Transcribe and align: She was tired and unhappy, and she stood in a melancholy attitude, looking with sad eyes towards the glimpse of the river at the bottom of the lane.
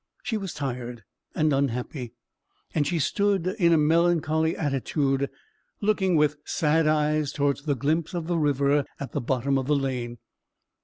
She 0.23 0.35
was 0.35 0.55
tired 0.55 1.03
and 1.35 1.53
unhappy, 1.53 2.13
and 2.73 2.87
she 2.87 2.97
stood 2.97 3.45
in 3.45 3.71
a 3.71 3.77
melancholy 3.77 4.57
attitude, 4.57 5.29
looking 5.79 6.15
with 6.15 6.37
sad 6.43 6.87
eyes 6.87 7.31
towards 7.31 7.65
the 7.65 7.75
glimpse 7.75 8.15
of 8.15 8.25
the 8.25 8.39
river 8.39 8.83
at 8.99 9.11
the 9.11 9.21
bottom 9.21 9.59
of 9.59 9.67
the 9.67 9.75
lane. 9.75 10.17